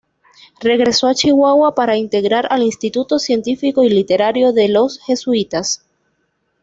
Regresó 0.61 1.05
a 1.05 1.13
Chihuahua 1.13 1.75
para 1.75 1.95
ingresar 1.95 2.47
al 2.49 2.63
Instituto 2.63 3.19
Científico 3.19 3.83
y 3.83 3.89
Literario 3.91 4.51
de 4.51 4.67
los 4.67 4.97
jesuitas. 5.05 5.85